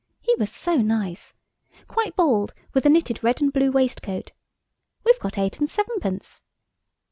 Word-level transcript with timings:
He 0.19 0.33
was 0.39 0.51
so 0.51 0.77
nice. 0.77 1.35
Quite 1.87 2.15
bald, 2.15 2.55
with 2.73 2.87
a 2.87 2.89
knitted 2.89 3.23
red 3.23 3.39
and 3.39 3.53
blue 3.53 3.71
waistcoat. 3.71 4.31
We've 5.03 5.19
got 5.19 5.37
eight 5.37 5.59
and 5.59 5.69
sevenpence." 5.69 6.41